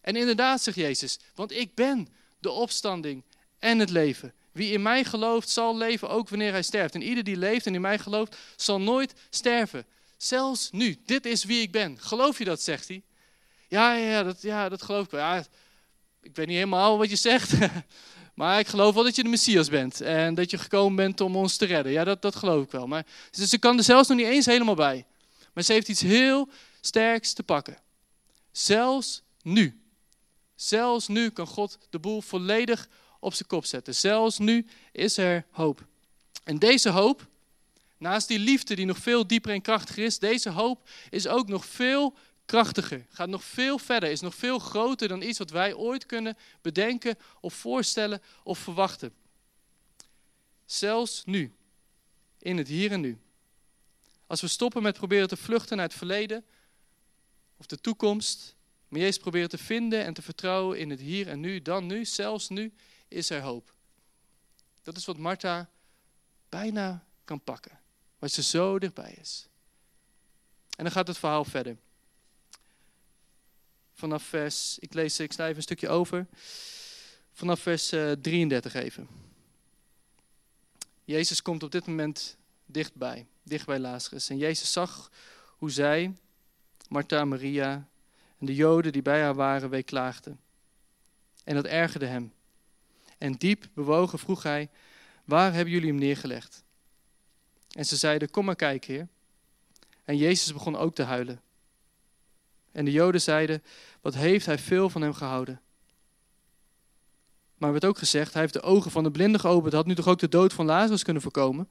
[0.00, 2.08] En inderdaad, zegt Jezus, want ik ben
[2.38, 3.24] de opstanding
[3.58, 4.34] en het leven.
[4.52, 6.94] Wie in mij gelooft, zal leven ook wanneer hij sterft.
[6.94, 9.86] En ieder die leeft en in mij gelooft, zal nooit sterven.
[10.16, 10.96] Zelfs nu.
[11.04, 12.00] Dit is wie ik ben.
[12.00, 13.02] Geloof je dat, zegt hij.
[13.68, 15.20] Ja, ja, dat, ja, dat geloof ik wel.
[15.20, 15.44] Ja,
[16.26, 17.52] ik weet niet helemaal wat je zegt.
[18.34, 20.00] Maar ik geloof wel dat je de Messias bent.
[20.00, 21.92] En dat je gekomen bent om ons te redden.
[21.92, 22.86] Ja, dat, dat geloof ik wel.
[22.86, 25.06] Maar, dus ze kan er zelfs nog niet eens helemaal bij.
[25.52, 26.48] Maar ze heeft iets heel
[26.80, 27.78] sterks te pakken.
[28.52, 29.80] Zelfs nu.
[30.54, 32.88] Zelfs nu kan God de boel volledig
[33.20, 33.94] op zijn kop zetten.
[33.94, 35.86] Zelfs nu is er hoop.
[36.44, 37.26] En deze hoop,
[37.98, 41.66] naast die liefde die nog veel dieper en krachtiger is, deze hoop is ook nog
[41.66, 42.14] veel
[42.46, 43.06] krachtiger.
[43.10, 47.18] Gaat nog veel verder, is nog veel groter dan iets wat wij ooit kunnen bedenken
[47.40, 49.14] of voorstellen of verwachten.
[50.64, 51.54] Zelfs nu,
[52.38, 53.18] in het hier en nu.
[54.26, 56.44] Als we stoppen met proberen te vluchten naar het verleden
[57.56, 58.54] of de toekomst,
[58.88, 62.04] maar Jezus proberen te vinden en te vertrouwen in het hier en nu, dan nu,
[62.04, 62.72] zelfs nu,
[63.08, 63.74] is er hoop.
[64.82, 65.70] Dat is wat Martha
[66.48, 67.80] bijna kan pakken,
[68.18, 69.48] waar ze zo dichtbij is.
[70.76, 71.76] En dan gaat het verhaal verder.
[73.96, 76.26] Vanaf vers, ik lees, ik sla even een stukje over.
[77.32, 79.08] Vanaf vers 33 eh, even.
[81.04, 84.28] Jezus komt op dit moment dichtbij, dicht bij Lazarus.
[84.28, 85.10] En Jezus zag
[85.48, 86.16] hoe zij,
[86.88, 87.88] Martha, Maria
[88.38, 90.40] en de Joden die bij haar waren, weeklaagden.
[91.44, 92.32] En dat ergerde hem.
[93.18, 94.70] En diep bewogen vroeg hij,
[95.24, 96.64] waar hebben jullie hem neergelegd?
[97.70, 99.08] En ze zeiden, kom maar kijken, heer.
[100.04, 101.40] En Jezus begon ook te huilen.
[102.76, 103.62] En de Joden zeiden,
[104.00, 105.60] wat heeft hij veel van hem gehouden?
[107.54, 109.72] Maar er werd ook gezegd, hij heeft de ogen van de blinden geopend.
[109.72, 111.68] Had nu toch ook de dood van Lazarus kunnen voorkomen?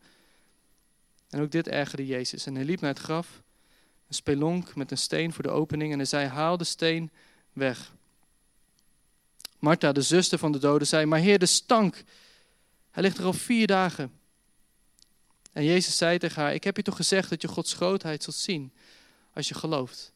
[1.29, 2.45] En ook dit ergerde Jezus.
[2.45, 3.41] En hij liep naar het graf,
[4.07, 5.91] een spelonk met een steen voor de opening.
[5.91, 7.11] En hij zei, haal de steen
[7.53, 7.93] weg.
[9.59, 12.03] Martha, de zuster van de doden, zei, maar heer, de stank.
[12.91, 14.19] Hij ligt er al vier dagen.
[15.53, 18.35] En Jezus zei tegen haar, ik heb je toch gezegd dat je Gods grootheid zult
[18.35, 18.73] zien
[19.33, 20.13] als je gelooft.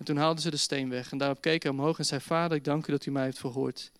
[0.00, 2.56] En toen haalde ze de steen weg en daarop keek hij omhoog en zei, vader,
[2.56, 3.92] ik dank u dat u mij heeft verhoord.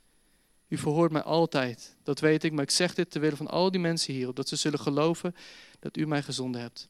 [0.68, 3.70] U verhoort mij altijd, dat weet ik, maar ik zeg dit ter wille van al
[3.70, 5.34] die mensen hier, opdat ze zullen geloven
[5.80, 6.88] dat u mij gezonden hebt.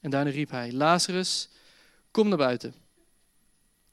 [0.00, 1.48] En daarna riep hij, Lazarus,
[2.10, 2.74] kom naar buiten.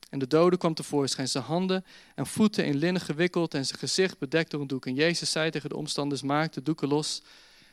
[0.09, 4.17] En de dode kwam tevoorschijn, zijn handen en voeten in linnen gewikkeld en zijn gezicht
[4.17, 4.85] bedekt door een doek.
[4.85, 7.21] En Jezus zei tegen de omstanders, maak de doeken los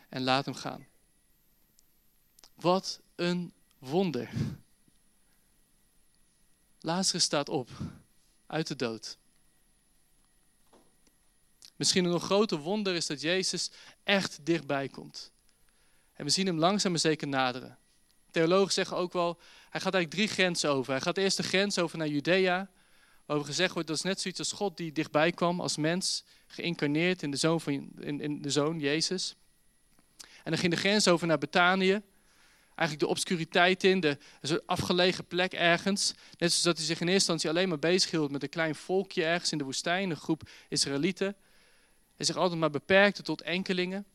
[0.08, 0.86] en laat hem gaan.
[2.54, 4.30] Wat een wonder.
[6.86, 7.70] Lazarus staat op
[8.46, 9.18] uit de dood.
[11.76, 13.70] Misschien een nog groter wonder is dat Jezus
[14.04, 15.32] echt dichtbij komt.
[16.12, 17.78] En we zien hem langzaam maar zeker naderen.
[18.30, 19.38] Theologen zeggen ook wel,
[19.70, 20.92] hij gaat eigenlijk drie grenzen over.
[20.92, 22.70] Hij gaat eerst de grens over naar Judea,
[23.24, 27.22] waarover gezegd wordt dat is net zoiets als God die dichtbij kwam als mens, geïncarneerd
[27.22, 29.36] in de zoon, van, in, in de zoon Jezus.
[30.18, 32.02] En dan ging de grens over naar Betanië,
[32.76, 36.14] eigenlijk de obscuriteit in, de, soort afgelegen plek ergens.
[36.38, 38.74] Net zoals dat hij zich in eerste instantie alleen maar bezig hield met een klein
[38.74, 41.36] volkje ergens in de woestijn, een groep Israëlieten.
[42.16, 44.06] Hij zich altijd maar beperkte tot enkelingen.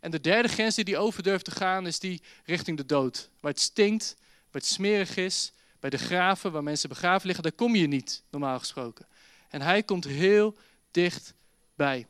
[0.00, 3.30] En de derde grens die hij over durft te gaan is die richting de dood.
[3.40, 7.52] Waar het stinkt, waar het smerig is, bij de graven waar mensen begraven liggen, daar
[7.52, 9.06] kom je niet, normaal gesproken.
[9.48, 10.56] En hij komt heel
[10.90, 12.06] dichtbij.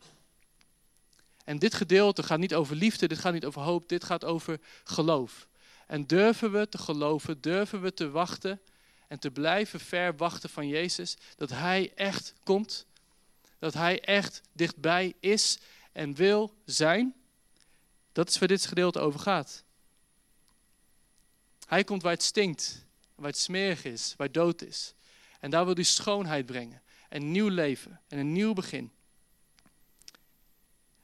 [1.46, 4.60] En dit gedeelte gaat niet over liefde, dit gaat niet over hoop, dit gaat over
[4.84, 5.48] geloof.
[5.86, 8.60] En durven we te geloven, durven we te wachten
[9.08, 12.86] en te blijven ver wachten van Jezus, dat Hij echt komt,
[13.58, 15.58] dat Hij echt dichtbij is
[15.92, 17.14] en wil zijn.
[18.12, 19.64] Dat is waar dit gedeelte over gaat.
[21.66, 24.94] Hij komt waar het stinkt, waar het smerig is, waar dood is.
[25.40, 28.92] En daar wil hij schoonheid brengen, een nieuw leven en een nieuw begin.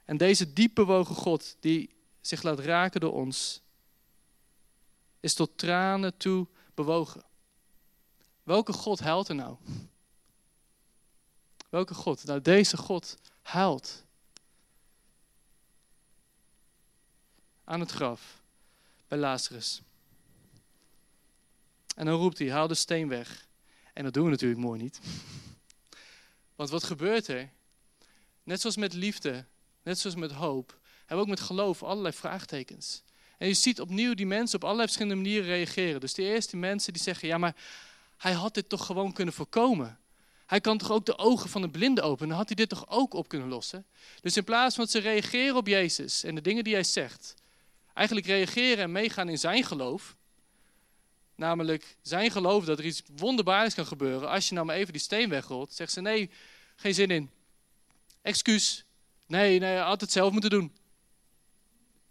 [0.05, 3.61] En deze diep bewogen God, die zich laat raken door ons,
[5.19, 7.23] is tot tranen toe bewogen.
[8.43, 9.57] Welke God huilt er nou?
[11.69, 12.23] Welke God?
[12.23, 14.03] Nou, deze God huilt.
[17.63, 18.41] Aan het graf
[19.07, 19.81] bij Lazarus.
[21.95, 23.47] En dan roept hij: haal de steen weg.
[23.93, 24.99] En dat doen we natuurlijk mooi niet.
[26.55, 27.51] Want wat gebeurt er?
[28.43, 29.45] Net zoals met liefde
[29.83, 30.77] Net zoals met hoop.
[30.99, 33.03] Hebben we ook met geloof allerlei vraagtekens.
[33.37, 35.99] En je ziet opnieuw die mensen op allerlei verschillende manieren reageren.
[35.99, 37.55] Dus de eerste mensen die zeggen, ja maar
[38.17, 39.99] hij had dit toch gewoon kunnen voorkomen.
[40.45, 42.29] Hij kan toch ook de ogen van de blinde openen.
[42.29, 43.85] Dan had hij dit toch ook op kunnen lossen.
[44.21, 47.35] Dus in plaats van dat ze reageren op Jezus en de dingen die hij zegt.
[47.93, 50.15] Eigenlijk reageren en meegaan in zijn geloof.
[51.35, 54.29] Namelijk zijn geloof dat er iets wonderbaarlijks kan gebeuren.
[54.29, 55.73] Als je nou maar even die steen wegrolt.
[55.73, 56.29] Zegt ze nee,
[56.75, 57.29] geen zin in.
[58.21, 58.85] Excuus,
[59.27, 60.71] Nee, nee, altijd zelf moeten doen.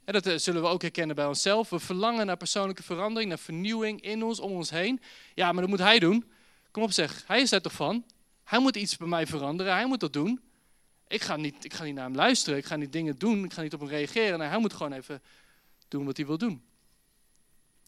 [0.05, 1.71] En dat eh, zullen we ook herkennen bij onszelf.
[1.71, 5.01] We verlangen naar persoonlijke verandering, naar vernieuwing in ons, om ons heen.
[5.35, 6.31] Ja, maar dat moet hij doen.
[6.71, 8.05] Kom op zeg, hij is daar toch van?
[8.45, 10.41] Hij moet iets bij mij veranderen, hij moet dat doen.
[11.09, 13.53] Ik ga niet, ik ga niet naar hem luisteren, ik ga niet dingen doen, ik
[13.53, 14.41] ga niet op hem reageren.
[14.41, 15.23] Hij moet gewoon even
[15.89, 16.63] doen wat hij wil doen.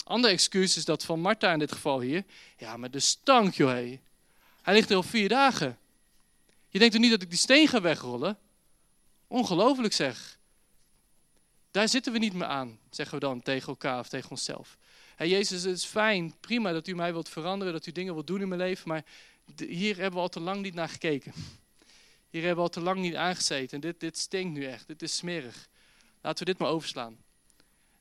[0.05, 2.25] Ander excuus is dat van Martha in dit geval hier.
[2.57, 3.71] Ja, maar de stank, joh.
[4.63, 5.79] Hij ligt er al vier dagen.
[6.69, 8.39] Je denkt toch niet dat ik die steen ga wegrollen?
[9.35, 10.39] Ongelooflijk zeg.
[11.71, 14.77] Daar zitten we niet meer aan, zeggen we dan tegen elkaar of tegen onszelf.
[15.17, 18.27] Hey, Jezus, het is fijn, prima dat u mij wilt veranderen, dat u dingen wilt
[18.27, 19.05] doen in mijn leven, maar
[19.57, 21.33] hier hebben we al te lang niet naar gekeken.
[22.31, 23.75] Hier hebben we al te lang niet aangezeten.
[23.75, 25.69] En dit, dit stinkt nu echt, dit is smerig.
[26.21, 27.19] Laten we dit maar overslaan.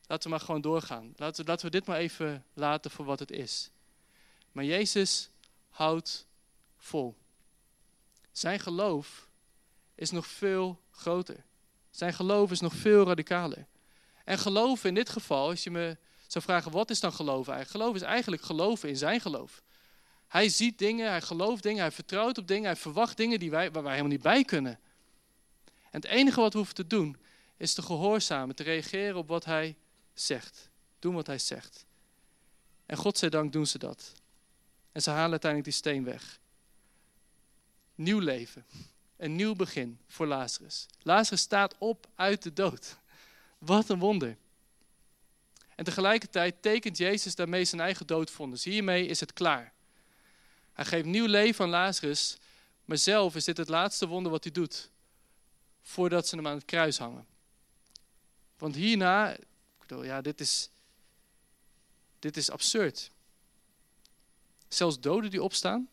[0.08, 1.14] Laten we maar gewoon doorgaan.
[1.16, 3.70] Laten laten we dit maar even laten voor wat het is.
[4.52, 5.30] Maar Jezus
[5.70, 6.28] houdt
[6.78, 7.16] vol.
[8.32, 9.28] Zijn geloof
[9.96, 11.44] is nog veel groter.
[11.92, 13.66] Zijn geloof is nog veel radicaler.
[14.24, 17.84] En geloven in dit geval, als je me zou vragen, wat is dan geloven eigenlijk?
[17.84, 19.64] Geloof is eigenlijk geloven in zijn geloof.
[20.28, 23.72] Hij ziet dingen, hij gelooft dingen, hij vertrouwt op dingen, hij verwacht dingen die wij,
[23.72, 24.80] waar wij helemaal niet bij kunnen.
[25.66, 27.18] En het enige wat we hoeven te doen,
[27.58, 29.76] is te gehoorzamen, te reageren op wat hij
[30.14, 30.70] zegt.
[31.00, 31.86] Doen wat hij zegt.
[32.86, 34.14] En God dank doen ze dat.
[34.92, 36.40] En ze halen uiteindelijk die steen weg.
[37.96, 38.66] Nieuw leven.
[39.18, 40.86] Een nieuw begin voor Lazarus.
[41.02, 42.98] Lazarus staat op uit de dood.
[43.58, 44.38] Wat een wonder.
[45.76, 48.64] En tegelijkertijd tekent Jezus daarmee zijn eigen doodvondens.
[48.64, 49.74] Hiermee is het klaar.
[50.74, 52.38] Hij geeft nieuw leven aan Lazarus,
[52.86, 54.90] maar zelf is dit het laatste wonder wat hij doet.
[55.82, 57.26] Voordat ze hem aan het kruis hangen.
[58.58, 59.46] Want hierna, ik
[59.80, 60.70] bedoel, ja, dit is,
[62.20, 63.12] dit is absurd.
[64.68, 65.90] Zelfs doden die opstaan.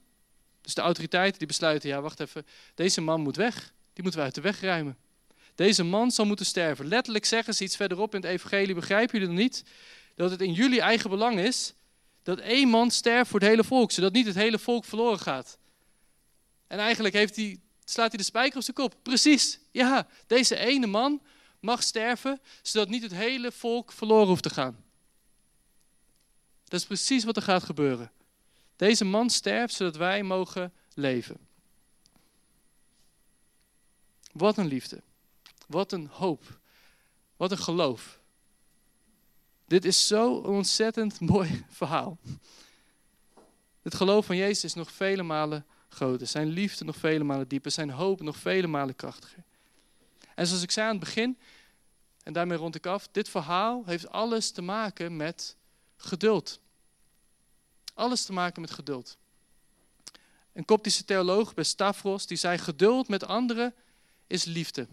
[0.60, 3.72] Dus de autoriteiten die besluiten, ja wacht even, deze man moet weg.
[3.92, 4.96] Die moeten we uit de weg ruimen.
[5.54, 6.86] Deze man zal moeten sterven.
[6.86, 9.64] Letterlijk zeggen ze iets verderop in het evangelie, begrijpen jullie dan niet?
[10.14, 11.74] Dat het in jullie eigen belang is
[12.22, 15.58] dat één man sterft voor het hele volk, zodat niet het hele volk verloren gaat.
[16.66, 18.96] En eigenlijk heeft hij, slaat hij de spijker op zijn kop.
[19.02, 21.22] Precies, ja, deze ene man
[21.60, 24.84] mag sterven, zodat niet het hele volk verloren hoeft te gaan.
[26.64, 28.12] Dat is precies wat er gaat gebeuren.
[28.80, 31.36] Deze man sterft zodat wij mogen leven.
[34.32, 35.02] Wat een liefde.
[35.66, 36.58] Wat een hoop.
[37.36, 38.20] Wat een geloof.
[39.64, 42.18] Dit is zo'n ontzettend mooi verhaal.
[43.82, 46.26] Het geloof van Jezus is nog vele malen groter.
[46.26, 47.70] Zijn liefde nog vele malen dieper.
[47.70, 49.44] Zijn hoop nog vele malen krachtiger.
[50.34, 51.38] En zoals ik zei aan het begin,
[52.22, 55.56] en daarmee rond ik af, dit verhaal heeft alles te maken met
[55.96, 56.60] geduld.
[58.00, 59.16] Alles te maken met geduld.
[60.52, 63.74] Een koptische theoloog bij Stavros, die zei, geduld met anderen
[64.26, 64.86] is liefde.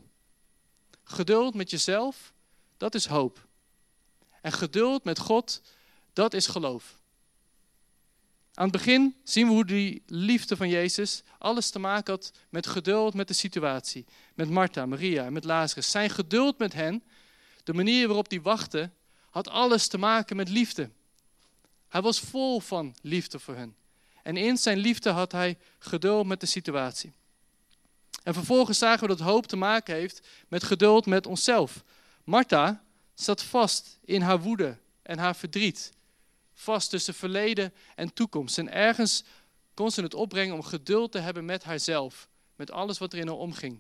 [1.03, 2.33] Geduld met jezelf,
[2.77, 3.47] dat is hoop.
[4.41, 5.61] En geduld met God,
[6.13, 6.99] dat is geloof.
[8.53, 12.67] Aan het begin zien we hoe die liefde van Jezus alles te maken had met
[12.67, 14.05] geduld met de situatie.
[14.33, 15.91] Met Martha, Maria en met Lazarus.
[15.91, 17.03] Zijn geduld met hen,
[17.63, 18.93] de manier waarop die wachten,
[19.29, 20.89] had alles te maken met liefde.
[21.97, 23.75] Hij was vol van liefde voor hen.
[24.23, 27.13] En in zijn liefde had hij geduld met de situatie.
[28.23, 31.83] En vervolgens zagen we dat hoop te maken heeft met geduld met onszelf.
[32.23, 32.83] Martha
[33.13, 35.93] zat vast in haar woede en haar verdriet.
[36.53, 38.57] Vast tussen verleden en toekomst.
[38.57, 39.23] En ergens
[39.73, 42.27] kon ze het opbrengen om geduld te hebben met haarzelf.
[42.55, 43.79] Met alles wat er in haar omging.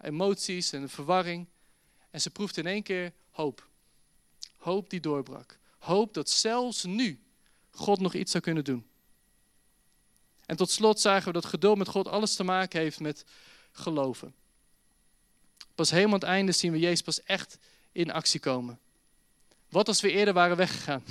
[0.00, 1.46] Emoties en verwarring.
[2.10, 3.68] En ze proefde in één keer hoop.
[4.56, 5.58] Hoop die doorbrak.
[5.78, 7.20] Hoop dat zelfs nu
[7.70, 8.86] God nog iets zou kunnen doen.
[10.46, 13.24] En tot slot zagen we dat geduld met God alles te maken heeft met
[13.72, 14.34] geloven.
[15.74, 17.58] Pas helemaal aan het einde zien we Jezus pas echt
[17.92, 18.78] in actie komen.
[19.68, 21.04] Wat als we eerder waren weggegaan?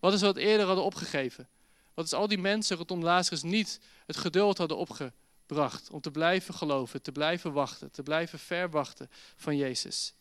[0.00, 1.48] Wat als we het eerder hadden opgegeven?
[1.94, 6.54] Wat als al die mensen rondom Lazarus niet het geduld hadden opgebracht om te blijven
[6.54, 10.14] geloven, te blijven wachten, te blijven verwachten van Jezus?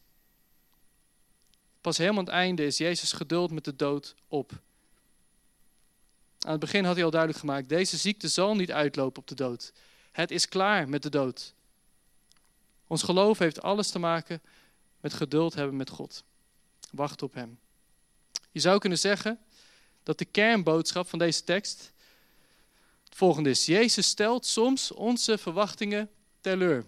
[1.82, 4.62] Pas helemaal aan het einde is Jezus geduld met de dood op.
[6.46, 9.36] Aan het begin had hij al duidelijk gemaakt, deze ziekte zal niet uitlopen op de
[9.36, 9.74] dood.
[10.12, 11.54] Het is klaar met de dood.
[12.88, 14.42] Ons geloof heeft alles te maken
[15.00, 16.24] met geduld hebben met God.
[16.92, 17.60] Wacht op Hem.
[18.52, 19.40] Je zou kunnen zeggen
[20.04, 21.92] dat de kernboodschap van deze tekst
[23.04, 23.66] het volgende is.
[23.66, 26.10] Jezus stelt soms onze verwachtingen
[26.42, 26.86] teleur.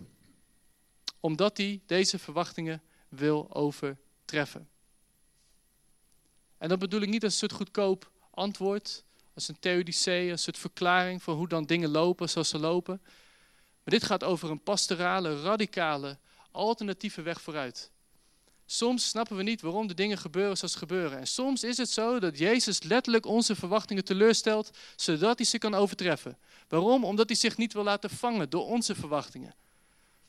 [1.20, 4.70] Omdat hij deze verwachtingen wil overtreffen.
[6.58, 9.04] En dat bedoel ik niet als een soort goedkoop antwoord
[9.36, 13.02] als een theodicee, een soort verklaring van hoe dan dingen lopen zoals ze lopen.
[13.84, 16.18] Maar dit gaat over een pastorale, radicale,
[16.52, 17.92] alternatieve weg vooruit.
[18.66, 21.20] Soms snappen we niet waarom de dingen gebeuren zoals ze gebeuren.
[21.20, 25.74] En soms is het zo dat Jezus letterlijk onze verwachtingen teleurstelt, zodat hij ze kan
[25.74, 26.38] overtreffen.
[26.68, 27.04] Waarom?
[27.04, 29.56] Omdat hij zich niet wil laten vangen door onze verwachtingen,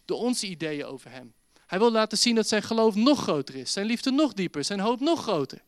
[0.04, 1.34] door onze ideeën over hem.
[1.66, 4.80] Hij wil laten zien dat zijn geloof nog groter is, zijn liefde nog dieper, zijn
[4.80, 5.62] hoop nog groter.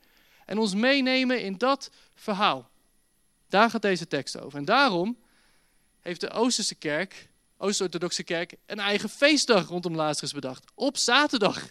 [0.44, 2.70] En ons meenemen in dat verhaal.
[3.48, 4.58] Daar gaat deze tekst over.
[4.58, 5.16] En daarom
[6.00, 7.28] heeft de Oosterse kerk
[7.58, 10.64] Oost-Orthodoxe Kerk een eigen feestdag rondom Lazarus bedacht.
[10.74, 11.70] Op zaterdag.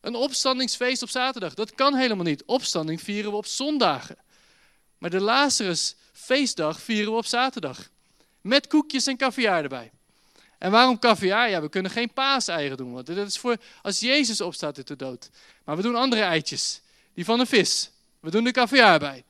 [0.00, 1.54] Een opstandingsfeest op zaterdag.
[1.54, 2.44] Dat kan helemaal niet.
[2.44, 4.16] Opstanding vieren we op zondagen.
[4.98, 7.88] Maar de Lazarus feestdag vieren we op zaterdag.
[8.40, 9.90] Met koekjes en caviar erbij.
[10.58, 11.50] En waarom caviar?
[11.50, 12.92] Ja, we kunnen geen paaseieren doen.
[12.92, 15.30] Want dat is voor als Jezus opstaat uit de dood.
[15.64, 16.80] Maar we doen andere eitjes.
[17.14, 17.90] Die van een vis.
[18.20, 19.24] We doen de caviar bij.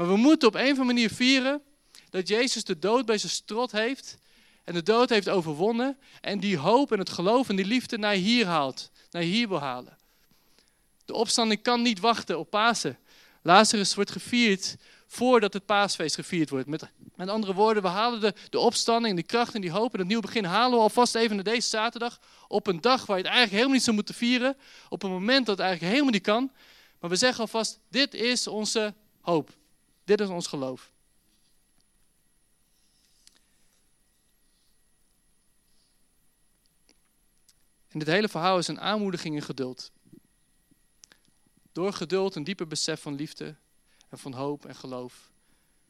[0.00, 1.62] Maar we moeten op een of andere manier vieren
[2.10, 4.18] dat Jezus de dood bij zijn strot heeft.
[4.64, 5.98] En de dood heeft overwonnen.
[6.20, 8.90] En die hoop en het geloof en die liefde naar hier haalt.
[9.10, 9.98] Naar hier wil halen.
[11.04, 12.98] De opstanding kan niet wachten op Pasen.
[13.42, 16.66] Lazarus wordt gevierd voordat het paasfeest gevierd wordt.
[16.66, 19.98] Met, met andere woorden, we halen de, de opstanding, de kracht en die hoop en
[19.98, 22.20] het nieuwe begin halen we alvast even naar deze zaterdag.
[22.48, 24.56] Op een dag waar je het eigenlijk helemaal niet zou moeten vieren.
[24.88, 26.50] Op een moment dat het eigenlijk helemaal niet kan.
[27.00, 29.58] Maar we zeggen alvast, dit is onze hoop.
[30.10, 30.92] Dit is ons geloof.
[37.88, 39.90] En dit hele verhaal is een aanmoediging in geduld.
[41.72, 43.56] Door geduld een dieper besef van liefde
[44.08, 45.30] en van hoop en geloof.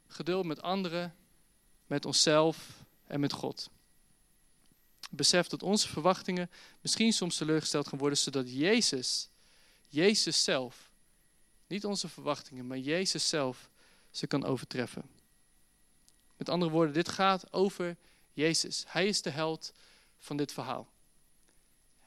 [0.06, 1.14] Geduld met anderen,
[1.86, 3.70] met onszelf en met God.
[5.10, 9.28] Besef dat onze verwachtingen misschien soms teleurgesteld gaan worden, zodat Jezus,
[9.88, 10.90] Jezus zelf,
[11.66, 13.69] niet onze verwachtingen, maar Jezus zelf
[14.10, 15.10] ze kan overtreffen.
[16.36, 17.96] Met andere woorden, dit gaat over
[18.32, 18.84] Jezus.
[18.88, 19.72] Hij is de held
[20.18, 20.88] van dit verhaal.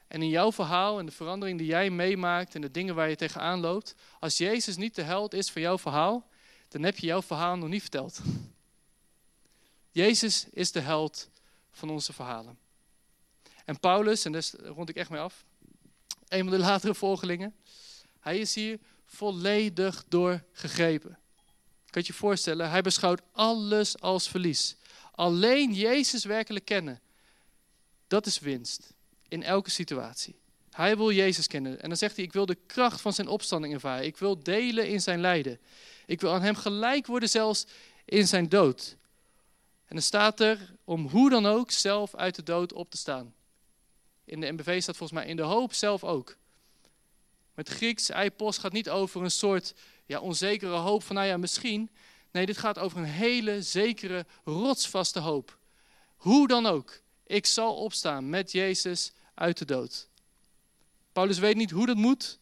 [0.06, 3.16] En in jouw verhaal en de verandering die jij meemaakt en de dingen waar je
[3.16, 6.28] tegenaan loopt, als Jezus niet de held is van jouw verhaal,
[6.68, 8.20] dan heb je jouw verhaal nog niet verteld.
[9.90, 11.30] Jezus is de held
[11.72, 12.58] van onze verhalen.
[13.64, 15.44] En Paulus, en daar rond ik echt mee af,
[16.28, 17.54] een van de latere volgelingen,
[18.20, 21.18] hij is hier volledig door gegrepen.
[21.94, 24.76] Kan je je voorstellen, hij beschouwt alles als verlies.
[25.12, 27.00] Alleen Jezus werkelijk kennen,
[28.06, 28.92] dat is winst
[29.28, 30.36] in elke situatie.
[30.70, 31.80] Hij wil Jezus kennen.
[31.80, 34.04] En dan zegt hij, ik wil de kracht van zijn opstanding ervaren.
[34.04, 35.60] Ik wil delen in zijn lijden.
[36.06, 37.66] Ik wil aan hem gelijk worden zelfs
[38.04, 38.96] in zijn dood.
[39.86, 43.34] En dan staat er, om hoe dan ook, zelf uit de dood op te staan.
[44.24, 46.36] In de MBV staat volgens mij in de hoop zelf ook.
[47.54, 49.74] Met Grieks, eipos gaat niet over een soort
[50.06, 51.90] ja, onzekere hoop van, nou ja, misschien.
[52.30, 55.58] Nee, dit gaat over een hele zekere, rotsvaste hoop.
[56.16, 57.00] Hoe dan ook.
[57.26, 60.08] Ik zal opstaan met Jezus uit de dood.
[61.12, 62.38] Paulus weet niet hoe dat moet.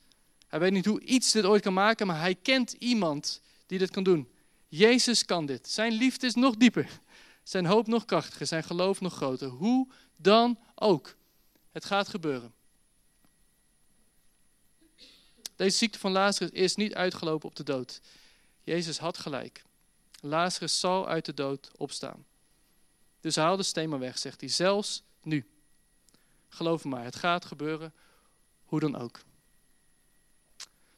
[0.48, 3.90] Hij weet niet hoe iets dit ooit kan maken, maar hij kent iemand die dit
[3.90, 4.28] kan doen.
[4.68, 5.68] Jezus kan dit.
[5.68, 7.00] Zijn liefde is nog dieper.
[7.42, 8.46] Zijn hoop nog krachtiger.
[8.46, 9.48] Zijn geloof nog groter.
[9.48, 11.14] Hoe dan ook.
[11.72, 12.52] Het gaat gebeuren.
[15.56, 18.00] Deze ziekte van Lazarus is niet uitgelopen op de dood.
[18.62, 19.62] Jezus had gelijk.
[20.20, 22.26] Lazarus zal uit de dood opstaan.
[23.20, 24.48] Dus haal de steen maar weg, zegt hij.
[24.48, 25.46] Zelfs nu.
[26.48, 27.92] Geloof me maar, het gaat gebeuren,
[28.64, 29.20] hoe dan ook.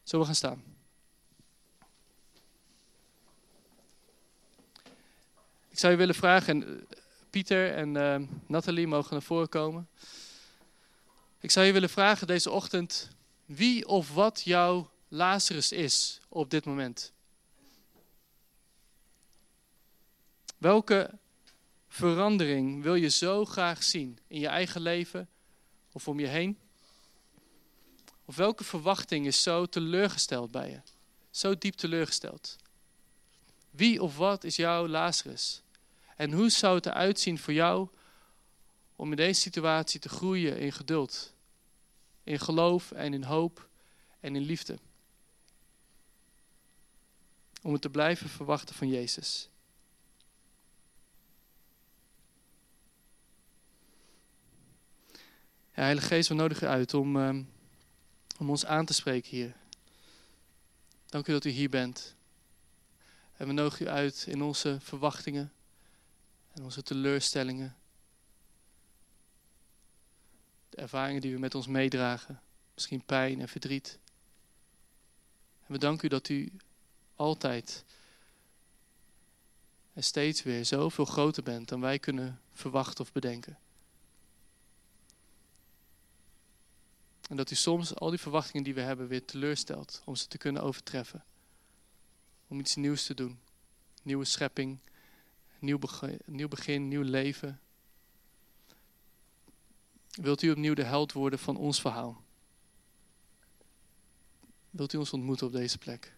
[0.03, 0.63] Zullen we gaan staan?
[5.69, 6.97] Ik zou je willen vragen, en eh,
[7.31, 9.89] Pieter en uh, Nathalie mogen naar voren komen.
[11.41, 13.11] Ik zou je willen vragen deze ochtend
[13.45, 17.13] wie of wat jouw Lazarus is op dit moment.
[20.59, 21.19] Welke
[21.89, 25.29] verandering wil je zo graag zien in je eigen leven
[25.93, 26.59] of om je heen?
[28.25, 30.81] Of welke verwachting is zo teleurgesteld bij je?
[31.31, 32.57] Zo diep teleurgesteld?
[33.71, 35.63] Wie of wat is jouw Lazarus?
[36.17, 37.89] En hoe zou het eruit zien voor jou
[38.97, 41.34] om in deze situatie te groeien in geduld,
[42.25, 43.69] in geloof en in hoop
[44.21, 44.79] en in liefde?
[47.63, 49.49] Om het te blijven verwachten van Jezus.
[55.71, 57.43] Heilige Geest, we nodigen u uit om, ehm,
[58.39, 59.57] om ons aan te spreken hier.
[61.07, 62.15] Dank u dat u hier bent.
[63.37, 65.53] En we nodigen u uit in onze verwachtingen
[66.53, 67.77] en onze teleurstellingen.
[70.75, 72.41] De ervaringen die we met ons meedragen.
[72.75, 73.99] Misschien pijn en verdriet.
[75.67, 76.53] En we danken u dat u
[77.17, 77.85] altijd
[79.93, 83.59] en steeds weer zoveel groter bent dan wij kunnen verwachten of bedenken.
[87.29, 90.39] En dat u soms al die verwachtingen die we hebben weer teleurstelt om ze te
[90.39, 91.25] kunnen overtreffen.
[92.47, 93.39] Om iets nieuws te doen.
[94.03, 94.79] Nieuwe schepping,
[95.59, 97.61] nieuw begin, nieuw, begin, nieuw leven.
[100.15, 102.23] Wilt u opnieuw de held worden van ons verhaal?
[104.71, 106.17] Wilt u ons ontmoeten op deze plek?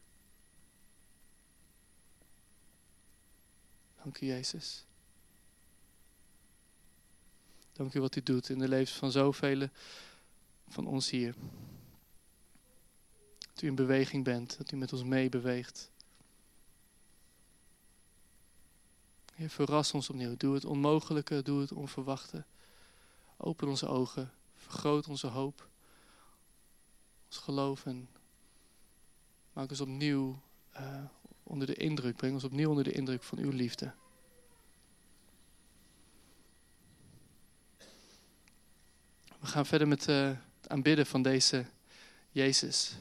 [4.03, 4.85] Dank u, Jezus.
[7.73, 9.69] Dank u wat u doet in de levens van zoveel
[10.69, 11.35] van ons hier.
[13.53, 15.91] Dat u in beweging bent, dat u met ons meebeweegt.
[19.35, 20.37] Heer, verras ons opnieuw.
[20.37, 22.45] Doe het onmogelijke, doe het onverwachte.
[23.37, 25.69] Open onze ogen, vergroot onze hoop,
[27.27, 28.09] ons geloof en
[29.53, 30.43] maak ons opnieuw
[30.77, 31.05] uh,
[31.43, 33.93] onder de indruk, breng ons opnieuw onder de indruk van uw liefde.
[39.41, 40.31] We gaan verder met uh,
[40.61, 41.67] het aanbidden van deze
[42.31, 42.97] Jezus.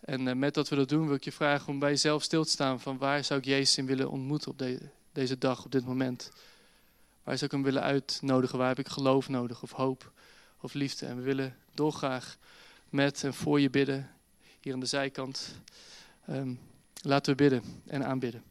[0.00, 2.44] En uh, met dat we dat doen, wil ik je vragen om bij jezelf stil
[2.44, 5.72] te staan van waar zou ik Jezus in willen ontmoeten op de, deze dag, op
[5.72, 6.30] dit moment.
[7.26, 8.58] Waar zou ik hem willen uitnodigen?
[8.58, 10.12] Waar heb ik geloof nodig of hoop
[10.60, 11.06] of liefde?
[11.06, 12.36] En we willen dolgraag
[12.88, 14.10] met en voor je bidden,
[14.60, 15.54] hier aan de zijkant.
[16.30, 16.60] Um,
[17.02, 18.42] laten we bidden en aanbidden.